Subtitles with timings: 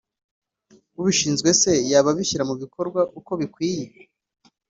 [0.99, 4.01] ubishinzwe se yaba abishyira mubikorwa uko bikwiriye